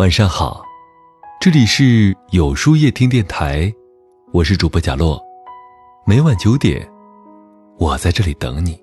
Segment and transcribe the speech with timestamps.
[0.00, 0.64] 晚上好，
[1.42, 3.70] 这里是有书夜听电台，
[4.32, 5.22] 我是主播贾洛，
[6.06, 6.90] 每晚九点，
[7.78, 8.82] 我在这里等你。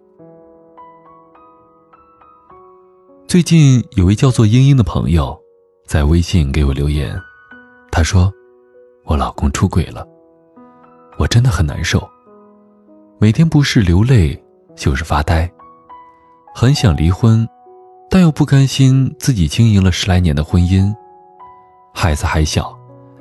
[3.27, 5.35] 最近有位叫做英英的朋友，
[5.87, 7.19] 在微信给我留言，
[7.91, 8.31] 他说
[9.03, 10.07] ：“我老公出轨了，
[11.17, 12.07] 我真的很难受，
[13.19, 14.39] 每天不是流泪
[14.75, 15.51] 就是发呆，
[16.53, 17.43] 很想离婚，
[18.07, 20.93] 但又不甘心自己经营了十来年的婚姻。”
[21.99, 22.77] 孩子还小，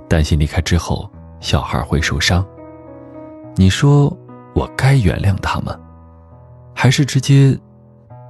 [0.06, 2.46] 担心离开之后小孩会受伤。
[3.54, 4.14] 你说
[4.54, 5.74] 我该原谅他吗？
[6.74, 7.58] 还是直接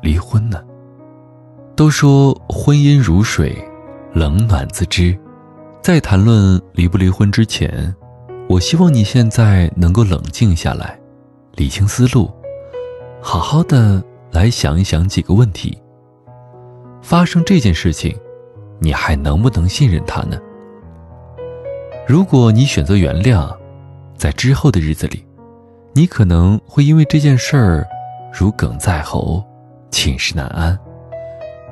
[0.02, 0.62] 离婚呢？
[1.74, 3.58] 都说婚姻如水，
[4.12, 5.18] 冷暖自知。
[5.82, 7.92] 在谈论离不离婚之前，
[8.48, 10.96] 我希望你现在能够冷静下来，
[11.56, 12.32] 理清思路，
[13.20, 14.00] 好好的
[14.30, 15.76] 来想一想几个问题。
[17.02, 18.16] 发生这件事情。
[18.78, 20.38] 你还能不能信任他呢？
[22.06, 23.54] 如果你选择原谅，
[24.16, 25.24] 在之后的日子里，
[25.92, 27.86] 你可能会因为这件事儿
[28.32, 29.42] 如鲠在喉，
[29.90, 30.78] 寝食难安，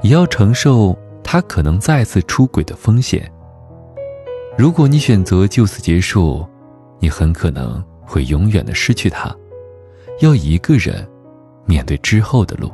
[0.02, 3.30] 也要承受他可能再次出轨的风险。
[4.56, 6.46] 如果你选择就此结束，
[6.98, 9.34] 你很可能会永远的失去他，
[10.20, 11.06] 要一个人
[11.66, 12.72] 面对之后的路。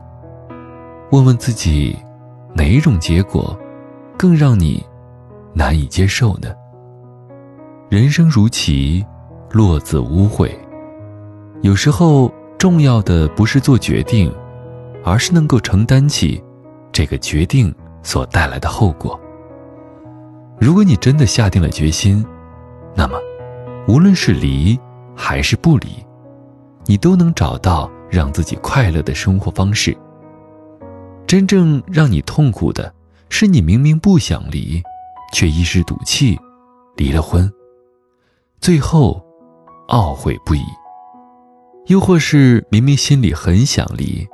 [1.10, 1.96] 问问自己，
[2.54, 3.58] 哪一种结果？
[4.20, 4.84] 更让你
[5.54, 6.52] 难以接受呢。
[7.88, 9.02] 人生如棋，
[9.50, 10.54] 落子无悔。
[11.62, 14.30] 有时候重要的不是做决定，
[15.02, 16.38] 而是能够承担起
[16.92, 19.18] 这个决定所带来的后果。
[20.58, 22.22] 如果你真的下定了决心，
[22.94, 23.18] 那么
[23.88, 24.78] 无论是离
[25.16, 25.88] 还是不离，
[26.84, 29.96] 你都能找到让自己快乐的生活方式。
[31.26, 32.92] 真正让你痛苦的。
[33.30, 34.82] 是你明明不想离，
[35.32, 36.38] 却一时赌气，
[36.96, 37.50] 离了婚，
[38.60, 39.24] 最后
[39.88, 40.60] 懊悔不已；
[41.86, 44.26] 又或是明明心里很想离，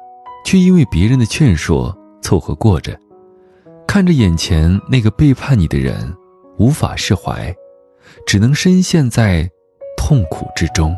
[0.44, 2.98] 却因为别人的劝说凑合过着，
[3.86, 6.12] 看着眼前那个背叛你的人，
[6.58, 7.54] 无法释怀，
[8.26, 9.48] 只能深陷在
[9.96, 10.96] 痛苦之中。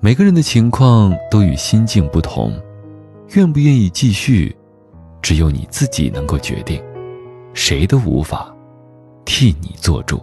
[0.00, 2.52] 每个人的情况都与心境不同，
[3.34, 4.56] 愿不愿意继续？
[5.26, 6.80] 只有你自己能够决定，
[7.52, 8.54] 谁都无法
[9.24, 10.22] 替你做主。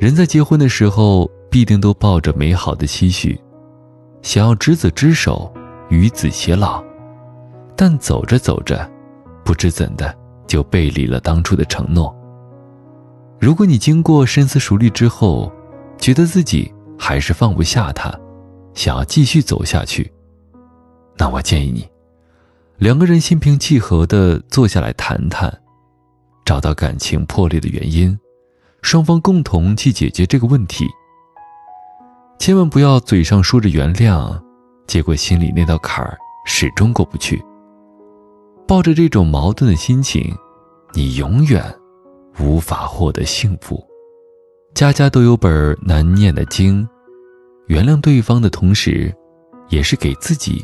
[0.00, 3.40] 人在结婚的时候，必定都抱着美好的期许，
[4.22, 5.48] 想要执子之手，
[5.90, 6.82] 与子偕老。
[7.76, 8.90] 但走着走着，
[9.44, 10.12] 不知怎的
[10.48, 12.12] 就背离了当初的承诺。
[13.38, 15.52] 如果你经过深思熟虑之后，
[15.98, 18.12] 觉得自己还是放不下他，
[18.74, 20.12] 想要继续走下去，
[21.16, 21.88] 那我建议你。
[22.78, 25.50] 两个人心平气和地坐下来谈谈，
[26.44, 28.18] 找到感情破裂的原因，
[28.82, 30.86] 双方共同去解决这个问题。
[32.38, 34.38] 千万不要嘴上说着原谅，
[34.86, 37.42] 结果心里那道坎儿始终过不去。
[38.68, 40.36] 抱着这种矛盾的心情，
[40.92, 41.64] 你永远
[42.38, 43.82] 无法获得幸福。
[44.74, 46.86] 家家都有本难念的经，
[47.68, 49.10] 原谅对方的同时，
[49.70, 50.62] 也是给自己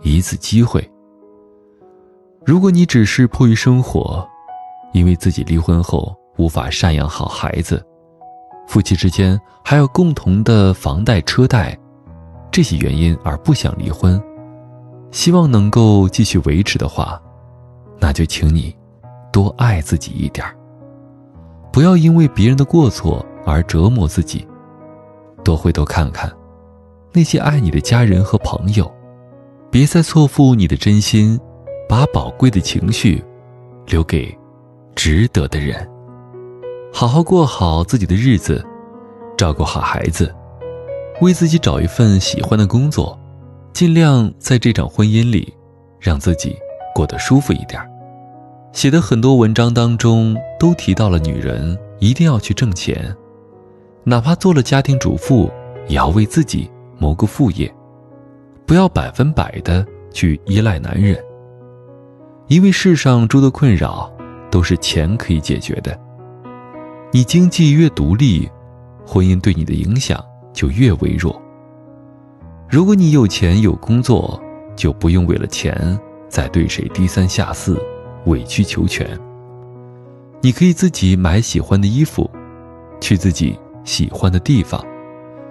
[0.00, 0.88] 一次机会。
[2.44, 4.28] 如果你只是迫于生活，
[4.92, 7.84] 因为自己离婚后无法赡养好孩子，
[8.66, 11.78] 夫妻之间还有共同的房贷车贷，
[12.50, 14.20] 这些原因而不想离婚，
[15.12, 17.20] 希望能够继续维持的话，
[18.00, 18.74] 那就请你
[19.32, 20.52] 多爱自己一点儿
[21.72, 24.44] 不要因为别人的过错而折磨自己，
[25.44, 26.30] 多回头看看
[27.12, 28.92] 那些爱你的家人和朋友，
[29.70, 31.38] 别再错付你的真心。
[31.92, 33.22] 把宝贵的情绪
[33.86, 34.34] 留给
[34.94, 35.86] 值得的人，
[36.90, 38.64] 好好过好自己的日子，
[39.36, 40.34] 照顾好孩子，
[41.20, 43.20] 为自己找一份喜欢的工作，
[43.74, 45.52] 尽量在这场婚姻里
[46.00, 46.56] 让自己
[46.94, 47.78] 过得舒服一点。
[48.72, 53.14] 写的很多文章当中都提到了女人一定要去挣钱，
[54.02, 55.50] 哪怕做了家庭主妇，
[55.88, 57.70] 也要为自己谋个副业，
[58.64, 61.22] 不要百分百的去依赖男人。
[62.52, 64.12] 因为世上诸多困扰，
[64.50, 65.98] 都是钱可以解决的。
[67.10, 68.46] 你经济越独立，
[69.06, 70.22] 婚姻对你的影响
[70.52, 71.40] 就越微弱。
[72.68, 74.38] 如果你有钱有工作，
[74.76, 77.82] 就不用为了钱再对谁低三下四、
[78.26, 79.18] 委曲求全。
[80.42, 82.30] 你可以自己买喜欢的衣服，
[83.00, 84.84] 去自己喜欢的地方，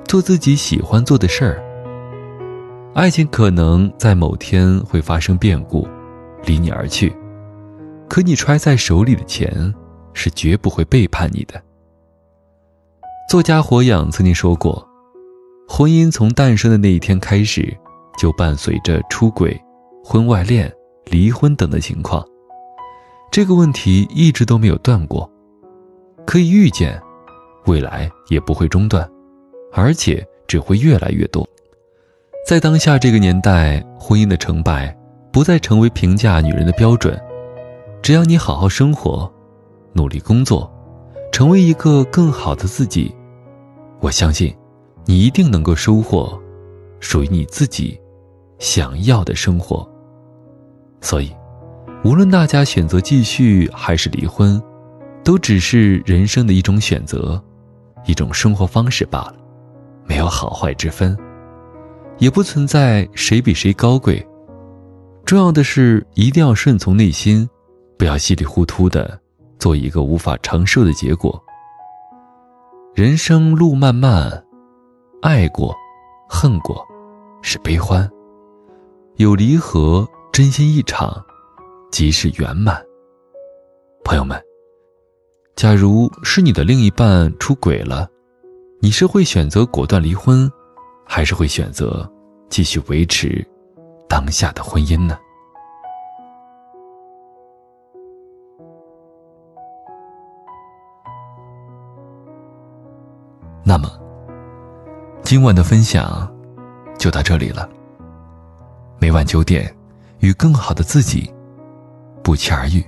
[0.05, 1.63] 做自己喜欢做的事儿。
[2.93, 5.87] 爱情可能在某天会发生变故。
[6.45, 7.13] 离你而去，
[8.09, 9.73] 可你揣在手里的钱，
[10.13, 11.61] 是绝不会背叛你的。
[13.29, 14.85] 作家火养曾经说过，
[15.67, 17.75] 婚姻从诞生的那一天开始，
[18.17, 19.57] 就伴随着出轨、
[20.03, 20.71] 婚外恋、
[21.05, 22.25] 离婚等的情况。
[23.31, 25.31] 这个问题一直都没有断过，
[26.25, 27.01] 可以预见，
[27.65, 29.09] 未来也不会中断，
[29.71, 31.47] 而且只会越来越多。
[32.45, 34.93] 在当下这个年代，婚姻的成败
[35.31, 37.19] 不再成为评价女人的标准。
[38.01, 39.31] 只要你好好生活，
[39.93, 40.71] 努力工作，
[41.31, 43.13] 成为一个更好的自己，
[43.99, 44.53] 我相信，
[45.05, 46.39] 你一定能够收获
[46.99, 47.99] 属于你自己
[48.59, 49.87] 想要的生活。
[50.99, 51.31] 所以，
[52.03, 54.61] 无论大家选择继续还是离婚，
[55.23, 57.41] 都只是人生的一种选择，
[58.05, 59.35] 一种生活方式罢了，
[60.05, 61.15] 没有好坏之分。
[62.17, 64.23] 也不存在谁比谁高贵，
[65.31, 67.49] 重要的是一定要顺从内心，
[67.97, 69.17] 不要稀里糊涂的
[69.57, 71.41] 做一个无法承受的结果。
[72.93, 74.45] 人生路漫漫，
[75.21, 75.73] 爱过，
[76.27, 76.85] 恨过，
[77.41, 78.05] 是悲欢；
[79.15, 81.23] 有离合，真心一场，
[81.93, 82.83] 即是圆满。
[84.03, 84.37] 朋友们，
[85.55, 88.05] 假如是你的另一半出轨了，
[88.81, 90.51] 你是会选择果断离婚？
[91.05, 92.05] 还是会选择
[92.49, 93.47] 继续维持
[94.11, 95.17] 当下的婚姻呢？
[103.63, 103.89] 那么，
[105.21, 106.29] 今晚的分享
[106.99, 107.69] 就到这里了。
[108.99, 109.73] 每晚九点，
[110.19, 111.33] 与更好的自己
[112.21, 112.85] 不期而遇。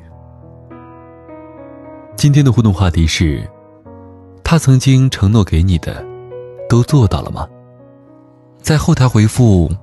[2.18, 3.50] 今天的互动话题是：
[4.44, 6.06] 他曾经承诺给你的，
[6.68, 7.48] 都做到了吗？
[8.62, 9.72] 在后台回复“